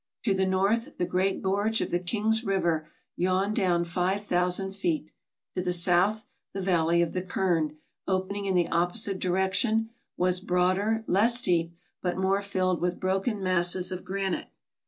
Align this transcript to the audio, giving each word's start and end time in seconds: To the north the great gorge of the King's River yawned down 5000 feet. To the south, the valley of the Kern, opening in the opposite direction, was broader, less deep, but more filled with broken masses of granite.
To 0.23 0.33
the 0.33 0.47
north 0.47 0.97
the 0.97 1.05
great 1.05 1.43
gorge 1.43 1.79
of 1.79 1.91
the 1.91 1.99
King's 1.99 2.43
River 2.43 2.89
yawned 3.15 3.55
down 3.55 3.83
5000 3.83 4.71
feet. 4.75 5.11
To 5.55 5.61
the 5.61 5.71
south, 5.71 6.25
the 6.55 6.61
valley 6.63 7.03
of 7.03 7.13
the 7.13 7.21
Kern, 7.21 7.77
opening 8.07 8.45
in 8.45 8.55
the 8.55 8.67
opposite 8.69 9.19
direction, 9.19 9.91
was 10.17 10.39
broader, 10.39 11.03
less 11.05 11.39
deep, 11.39 11.75
but 12.01 12.17
more 12.17 12.41
filled 12.41 12.81
with 12.81 12.99
broken 12.99 13.43
masses 13.43 13.91
of 13.91 14.03
granite. 14.03 14.47